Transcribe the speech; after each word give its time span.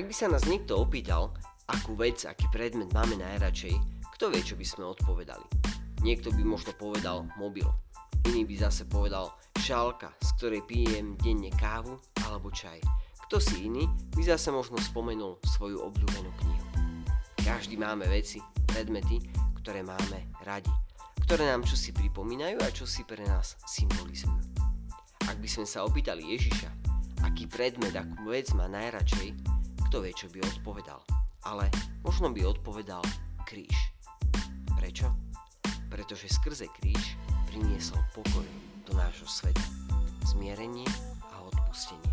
Ak 0.00 0.08
by 0.08 0.16
sa 0.16 0.32
nás 0.32 0.48
niekto 0.48 0.80
opýtal, 0.80 1.28
akú 1.68 1.92
vec, 1.92 2.24
aký 2.24 2.48
predmet 2.48 2.88
máme 2.96 3.20
najradšej, 3.20 3.76
kto 4.16 4.32
vie, 4.32 4.40
čo 4.40 4.56
by 4.56 4.64
sme 4.64 4.88
odpovedali. 4.96 5.44
Niekto 6.00 6.32
by 6.32 6.40
možno 6.40 6.72
povedal 6.72 7.28
mobil, 7.36 7.68
iný 8.24 8.48
by 8.48 8.64
zase 8.64 8.88
povedal 8.88 9.28
šálka, 9.60 10.08
z 10.24 10.28
ktorej 10.40 10.64
pijem 10.64 11.20
denne 11.20 11.52
kávu 11.52 12.00
alebo 12.24 12.48
čaj. 12.48 12.80
Kto 13.28 13.44
si 13.44 13.68
iný 13.68 13.84
by 14.16 14.24
zase 14.24 14.48
možno 14.48 14.80
spomenul 14.80 15.36
svoju 15.44 15.84
obľúbenú 15.84 16.32
knihu. 16.32 16.66
Každý 17.44 17.76
máme 17.76 18.08
veci, 18.08 18.40
predmety, 18.72 19.20
ktoré 19.60 19.84
máme 19.84 20.32
radi, 20.48 20.72
ktoré 21.28 21.44
nám 21.44 21.68
čosi 21.68 21.92
pripomínajú 21.92 22.56
a 22.56 22.72
čo 22.72 22.88
si 22.88 23.04
pre 23.04 23.20
nás 23.28 23.60
symbolizujú. 23.68 24.64
Ak 25.28 25.36
by 25.36 25.48
sme 25.60 25.68
sa 25.68 25.84
opýtali 25.84 26.24
Ježiša, 26.24 26.72
aký 27.20 27.44
predmet, 27.44 27.92
akú 27.92 28.32
vec 28.32 28.48
má 28.56 28.64
najradšej, 28.64 29.49
kto 29.90 30.06
vie, 30.06 30.14
čo 30.14 30.30
by 30.30 30.38
odpovedal. 30.38 31.02
Ale 31.50 31.66
možno 32.06 32.30
by 32.30 32.46
odpovedal 32.46 33.02
kríž. 33.42 33.74
Prečo? 34.78 35.10
Pretože 35.90 36.30
skrze 36.30 36.70
kríž 36.78 37.18
priniesol 37.50 37.98
pokoj 38.14 38.46
do 38.86 38.94
nášho 38.94 39.26
sveta. 39.26 39.66
Zmierenie 40.30 40.86
a 41.34 41.42
odpustenie. 41.42 42.06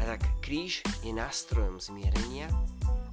A 0.00 0.08
tak 0.08 0.24
kríž 0.40 0.80
je 1.04 1.12
nástrojom 1.12 1.76
zmierenia 1.76 2.48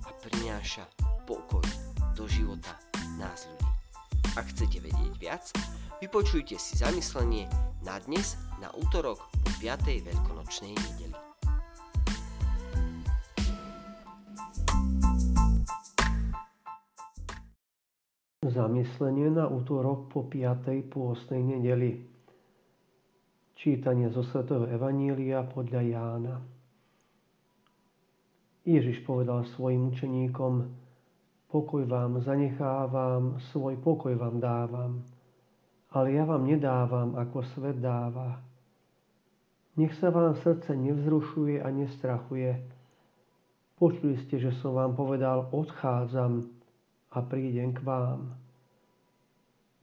a 0.07 0.09
prináša 0.23 0.87
pokoj 1.27 1.67
do 2.15 2.23
života 2.31 2.71
nás 3.19 3.51
ľudí. 3.51 3.67
Ak 4.39 4.47
chcete 4.47 4.79
vedieť 4.79 5.13
viac, 5.19 5.43
vypočujte 5.99 6.55
si 6.55 6.79
zamyslenie 6.79 7.51
na 7.83 7.99
dnes 8.07 8.39
na 8.63 8.71
útorok 8.79 9.19
po 9.43 9.51
5. 9.59 10.07
veľkonočnej 10.07 10.71
nedeli. 10.71 11.24
Zamyslenie 18.45 19.33
na 19.33 19.49
útorok 19.49 20.13
po 20.13 20.21
5. 20.21 20.69
pôstnej 20.93 21.41
nedeli. 21.41 21.97
Čítanie 23.57 24.05
zo 24.13 24.21
Svetého 24.21 24.69
Evanília 24.69 25.41
podľa 25.49 25.81
Jána. 25.81 26.35
Ježiš 28.61 29.01
povedal 29.01 29.49
svojim 29.57 29.89
učeníkom, 29.89 30.61
pokoj 31.49 31.89
vám 31.89 32.21
zanechávam, 32.21 33.41
svoj 33.49 33.81
pokoj 33.81 34.13
vám 34.13 34.37
dávam, 34.37 35.01
ale 35.89 36.13
ja 36.13 36.29
vám 36.29 36.45
nedávam, 36.45 37.17
ako 37.17 37.41
svet 37.57 37.81
dáva. 37.81 38.45
Nech 39.73 39.97
sa 39.97 40.13
vám 40.13 40.37
srdce 40.45 40.77
nevzrušuje 40.77 41.65
a 41.65 41.67
nestrachuje. 41.73 42.61
Počuli 43.81 44.21
ste, 44.21 44.37
že 44.37 44.53
som 44.61 44.77
vám 44.77 44.93
povedal, 44.93 45.49
odchádzam, 45.49 46.54
a 47.15 47.23
prídem 47.23 47.71
k 47.71 47.79
vám. 47.79 48.35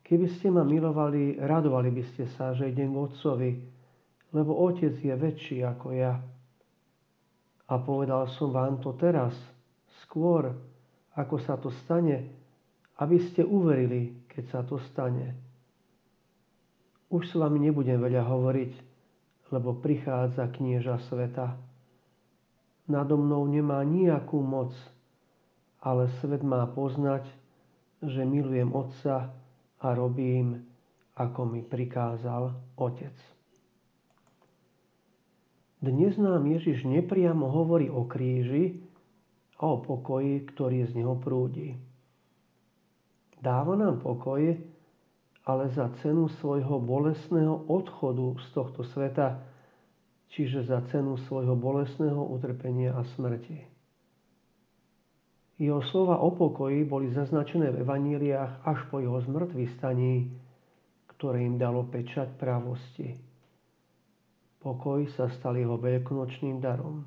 Keby 0.05 0.29
ste 0.37 0.53
ma 0.53 0.61
milovali, 0.61 1.41
radovali 1.41 1.89
by 1.89 2.05
ste 2.13 2.29
sa, 2.37 2.53
že 2.53 2.69
idem 2.69 2.93
k 2.93 3.01
Otcovi, 3.01 3.51
lebo 4.37 4.53
Otec 4.69 4.93
je 5.01 5.15
väčší 5.17 5.65
ako 5.65 5.97
ja. 5.97 6.21
A 7.65 7.75
povedal 7.81 8.29
som 8.37 8.53
vám 8.53 8.85
to 8.85 8.93
teraz, 9.01 9.33
skôr, 10.05 10.53
ako 11.17 11.37
sa 11.41 11.57
to 11.57 11.73
stane, 11.85 12.29
aby 13.01 13.17
ste 13.33 13.41
uverili, 13.41 14.29
keď 14.29 14.45
sa 14.53 14.61
to 14.61 14.77
stane. 14.93 15.33
Už 17.09 17.33
s 17.33 17.35
vami 17.37 17.65
nebudem 17.65 17.97
veľa 17.97 18.29
hovoriť, 18.29 18.73
lebo 19.53 19.81
prichádza 19.81 20.49
knieža 20.53 21.01
sveta. 21.09 21.57
Nado 22.89 23.17
mnou 23.17 23.49
nemá 23.49 23.81
nejakú 23.85 24.41
moc, 24.41 24.77
ale 25.83 26.07
svet 26.23 26.47
má 26.47 26.63
poznať, 26.71 27.27
že 28.03 28.23
milujem 28.23 28.71
Otca 28.71 29.35
a 29.83 29.87
robím, 29.95 30.63
ako 31.19 31.47
mi 31.47 31.61
prikázal 31.67 32.55
Otec. 32.79 33.15
Dnes 35.83 36.15
nám 36.15 36.47
Ježiš 36.47 36.87
nepriamo 36.87 37.51
hovorí 37.51 37.91
o 37.91 38.07
kríži 38.07 38.79
a 39.59 39.67
o 39.67 39.83
pokoji, 39.83 40.47
ktorý 40.55 40.87
z 40.87 41.03
neho 41.03 41.19
prúdi. 41.19 41.75
Dáva 43.43 43.75
nám 43.75 43.99
pokoj, 43.99 44.55
ale 45.43 45.65
za 45.75 45.91
cenu 45.99 46.31
svojho 46.39 46.79
bolesného 46.79 47.67
odchodu 47.67 48.39
z 48.39 48.47
tohto 48.55 48.87
sveta, 48.87 49.43
čiže 50.31 50.63
za 50.63 50.87
cenu 50.95 51.19
svojho 51.27 51.59
bolesného 51.59 52.31
utrpenia 52.31 52.95
a 52.95 53.03
smrti. 53.19 53.72
Jeho 55.63 55.79
slova 55.95 56.19
o 56.19 56.35
pokoji 56.35 56.83
boli 56.83 57.15
zaznačené 57.15 57.71
v 57.71 57.87
evaníliách 57.87 58.67
až 58.67 58.83
po 58.91 58.99
jeho 58.99 59.23
zmrtvý 59.23 59.71
staní, 59.79 60.35
ktoré 61.15 61.47
im 61.47 61.55
dalo 61.55 61.87
pečať 61.87 62.35
právosti. 62.35 63.15
Pokoj 64.59 65.07
sa 65.15 65.31
stal 65.31 65.55
jeho 65.55 65.79
veľkonočným 65.79 66.59
darom. 66.59 67.07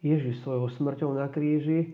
Ježiš 0.00 0.40
svojou 0.40 0.72
smrťou 0.80 1.12
na 1.12 1.28
kríži 1.28 1.92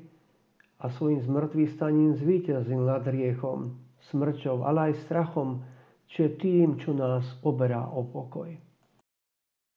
a 0.79 0.87
svojim 0.95 1.27
zmrtvý 1.27 1.75
staním 1.75 2.15
zvíťazil 2.15 2.87
nad 2.87 3.03
riechom, 3.03 3.75
smrťou, 4.15 4.63
ale 4.63 4.95
aj 4.95 5.11
strachom, 5.11 5.67
či 6.07 6.39
tým, 6.39 6.79
čo 6.79 6.95
nás 6.95 7.27
oberá 7.43 7.83
o 7.91 8.07
pokoj. 8.07 8.55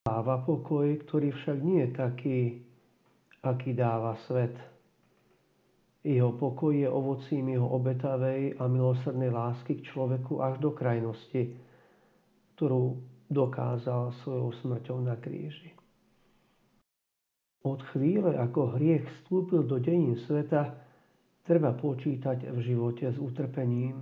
Dáva 0.06 0.46
pokoj, 0.46 0.94
ktorý 1.10 1.34
však 1.34 1.58
nie 1.58 1.82
je 1.82 1.90
taký, 1.90 2.38
aký 3.42 3.74
dáva 3.74 4.14
svet. 4.30 4.77
Jeho 6.06 6.30
pokoj 6.38 6.70
je 6.70 6.86
ovocím 6.86 7.58
jeho 7.58 7.68
obetavej 7.74 8.54
a 8.58 8.70
milosrdnej 8.70 9.34
lásky 9.34 9.82
k 9.82 9.86
človeku 9.90 10.38
až 10.38 10.62
do 10.62 10.70
krajnosti, 10.70 11.58
ktorú 12.54 13.02
dokázal 13.26 14.14
svojou 14.22 14.54
smrťou 14.62 14.98
na 15.02 15.18
kríži. 15.18 15.74
Od 17.66 17.82
chvíle, 17.92 18.38
ako 18.38 18.78
hriech 18.78 19.04
vstúpil 19.04 19.66
do 19.66 19.82
dejín 19.82 20.14
sveta, 20.24 20.78
treba 21.42 21.74
počítať 21.74 22.46
v 22.46 22.58
živote 22.62 23.10
s 23.10 23.18
utrpením. 23.18 23.98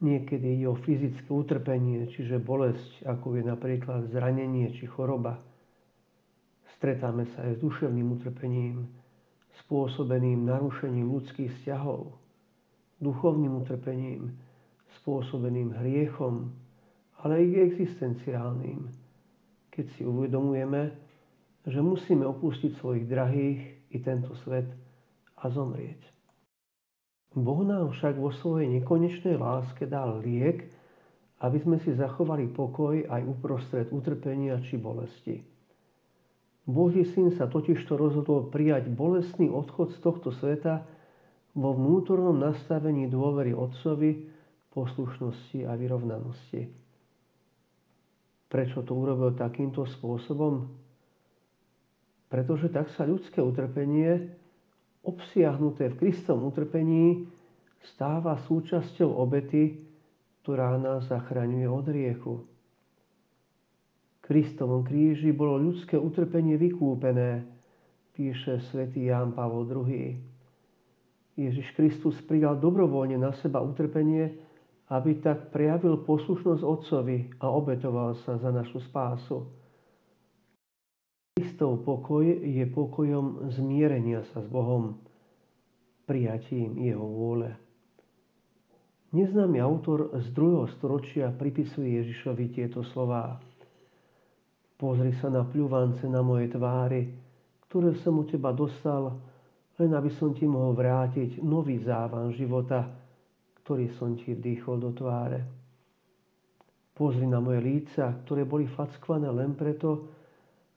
Niekedy 0.00 0.62
je 0.62 0.66
o 0.70 0.78
fyzické 0.78 1.28
utrpenie, 1.28 2.08
čiže 2.14 2.40
bolesť, 2.40 3.04
ako 3.04 3.38
je 3.38 3.42
napríklad 3.44 4.08
zranenie 4.08 4.72
či 4.72 4.88
choroba. 4.88 5.42
Stretáme 6.78 7.26
sa 7.34 7.44
aj 7.44 7.58
s 7.58 7.62
duševným 7.62 8.08
utrpením, 8.14 8.86
spôsobeným 9.64 10.46
narušením 10.46 11.08
ľudských 11.08 11.50
vzťahov, 11.60 12.14
duchovným 13.02 13.62
utrpením, 13.62 14.34
spôsobeným 15.02 15.74
hriechom, 15.78 16.50
ale 17.22 17.42
i 17.42 17.58
existenciálnym, 17.62 18.90
keď 19.70 19.86
si 19.98 20.02
uvedomujeme, 20.06 20.94
že 21.66 21.80
musíme 21.82 22.24
opustiť 22.24 22.78
svojich 22.78 23.04
drahých 23.10 23.60
i 23.90 23.98
tento 24.00 24.32
svet 24.46 24.68
a 25.38 25.44
zomrieť. 25.50 26.00
Boh 27.36 27.60
nám 27.62 27.92
však 27.92 28.16
vo 28.16 28.32
svojej 28.32 28.66
nekonečnej 28.80 29.36
láske 29.36 29.84
dal 29.84 30.24
liek, 30.24 30.66
aby 31.38 31.58
sme 31.62 31.78
si 31.84 31.94
zachovali 31.94 32.50
pokoj 32.50 33.06
aj 33.06 33.22
uprostred 33.22 33.86
utrpenia 33.94 34.58
či 34.64 34.80
bolesti. 34.80 35.57
Boží 36.68 37.08
syn 37.08 37.32
sa 37.32 37.48
totižto 37.48 37.96
rozhodol 37.96 38.52
prijať 38.52 38.92
bolestný 38.92 39.48
odchod 39.48 39.96
z 39.96 40.04
tohto 40.04 40.28
sveta 40.36 40.84
vo 41.56 41.72
vnútornom 41.72 42.36
nastavení 42.36 43.08
dôvery 43.08 43.56
Otcovi, 43.56 44.28
poslušnosti 44.76 45.64
a 45.64 45.72
vyrovnanosti. 45.80 46.68
Prečo 48.52 48.84
to 48.84 48.92
urobil 48.92 49.32
takýmto 49.32 49.88
spôsobom? 49.88 50.68
Pretože 52.28 52.68
tak 52.68 52.92
sa 52.92 53.08
ľudské 53.08 53.40
utrpenie, 53.40 54.28
obsiahnuté 55.08 55.88
v 55.88 55.98
Kristom 56.04 56.44
utrpení, 56.44 57.32
stáva 57.80 58.36
súčasťou 58.44 59.08
obety, 59.16 59.88
ktorá 60.44 60.76
nás 60.76 61.08
zachraňuje 61.08 61.68
od 61.68 61.86
riechu. 61.88 62.34
Kristovom 64.28 64.84
kríži 64.84 65.32
bolo 65.32 65.56
ľudské 65.56 65.96
utrpenie 65.96 66.60
vykúpené, 66.60 67.48
píše 68.12 68.60
svätý 68.68 69.08
Ján 69.08 69.32
Pavol 69.32 69.64
II. 69.64 70.20
Ježiš 71.32 71.72
Kristus 71.72 72.20
prijal 72.28 72.60
dobrovoľne 72.60 73.16
na 73.16 73.32
seba 73.40 73.64
utrpenie, 73.64 74.36
aby 74.92 75.24
tak 75.24 75.48
prejavil 75.48 76.04
poslušnosť 76.04 76.60
Otcovi 76.60 77.40
a 77.40 77.48
obetoval 77.48 78.20
sa 78.20 78.36
za 78.36 78.52
našu 78.52 78.84
spásu. 78.84 79.48
Kristov 81.40 81.86
pokoj 81.88 82.28
je 82.28 82.68
pokojom 82.68 83.48
zmierenia 83.48 84.28
sa 84.34 84.44
s 84.44 84.48
Bohom, 84.52 85.00
prijatím 86.04 86.76
Jeho 86.84 87.06
vôle. 87.06 87.56
Neznámy 89.08 89.56
autor 89.64 90.12
z 90.20 90.28
druhého 90.36 90.68
storočia 90.76 91.32
pripisuje 91.32 92.04
Ježišovi 92.04 92.44
tieto 92.52 92.84
slová. 92.92 93.40
Pozri 94.78 95.10
sa 95.18 95.26
na 95.26 95.42
pľuvance 95.42 96.06
na 96.06 96.22
mojej 96.22 96.54
tvári, 96.54 97.10
ktoré 97.66 97.98
som 97.98 98.22
u 98.22 98.24
teba 98.24 98.54
dostal, 98.54 99.10
len 99.74 99.90
aby 99.90 100.06
som 100.14 100.30
ti 100.30 100.46
mohol 100.46 100.78
vrátiť 100.78 101.42
nový 101.42 101.82
závan 101.82 102.30
života, 102.30 102.86
ktorý 103.66 103.90
som 103.98 104.14
ti 104.14 104.38
vdýchol 104.38 104.78
do 104.78 104.90
tváre. 104.94 105.42
Pozri 106.94 107.26
na 107.26 107.42
moje 107.42 107.58
líca, 107.58 108.10
ktoré 108.22 108.46
boli 108.46 108.70
fackvané 108.70 109.26
len 109.30 109.58
preto, 109.58 110.14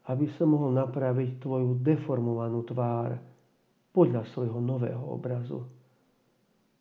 aby 0.10 0.26
som 0.34 0.50
mohol 0.50 0.74
napraviť 0.74 1.38
tvoju 1.38 1.78
deformovanú 1.82 2.66
tvár 2.66 3.22
podľa 3.94 4.26
svojho 4.34 4.58
nového 4.58 5.02
obrazu. 5.02 5.62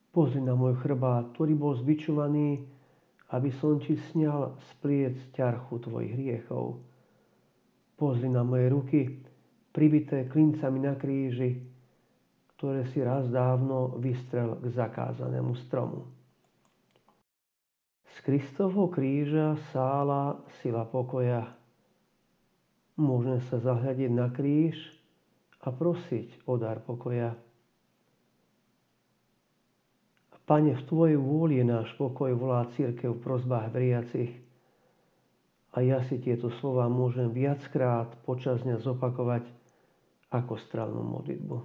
Pozri 0.09 0.41
na 0.41 0.57
môj 0.57 0.81
chrbát, 0.81 1.37
ktorý 1.37 1.53
bol 1.53 1.77
zvyčovaný, 1.77 2.65
aby 3.31 3.53
som 3.61 3.77
ti 3.79 3.95
sňal 4.11 4.57
z 4.57 4.71
pliec 4.83 5.17
ťarchu 5.37 5.85
tvojich 5.85 6.17
hriechov. 6.17 6.90
Pozri 8.01 8.33
na 8.33 8.41
moje 8.41 8.73
ruky, 8.73 9.01
pribité 9.77 10.25
klincami 10.25 10.81
na 10.81 10.97
kríži, 10.97 11.61
ktoré 12.57 12.89
si 12.89 13.05
raz 13.05 13.29
dávno 13.29 14.01
vystrel 14.01 14.57
k 14.57 14.73
zakázanému 14.73 15.53
stromu. 15.69 16.09
Z 18.17 18.17
Kristovho 18.25 18.89
kríža 18.89 19.61
sála 19.69 20.41
sila 20.65 20.89
pokoja. 20.89 21.53
Môžeme 22.97 23.45
sa 23.53 23.61
zahľadiť 23.61 24.11
na 24.17 24.33
kríž 24.33 24.81
a 25.61 25.69
prosiť 25.69 26.49
o 26.49 26.57
dar 26.57 26.81
pokoja. 26.81 27.37
Pane, 30.51 30.75
v 30.75 30.83
Tvojej 30.83 31.15
vôli 31.15 31.63
je 31.63 31.67
náš 31.69 31.95
pokoj, 31.95 32.35
volá 32.35 32.67
církev 32.75 33.15
v 33.15 33.23
prozbách 33.23 33.71
veriacich. 33.71 34.35
A 35.71 35.87
ja 35.87 36.03
si 36.03 36.19
tieto 36.19 36.51
slova 36.59 36.91
môžem 36.91 37.31
viackrát 37.31 38.11
počas 38.27 38.67
dňa 38.67 38.83
zopakovať 38.83 39.47
ako 40.31 40.59
strálnu 40.59 41.03
modlitbu. 41.03 41.57